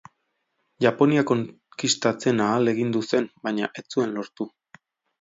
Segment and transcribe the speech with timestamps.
[0.85, 4.53] Japonia konkistatzen ahalegindu zen baina ez zuen lortu.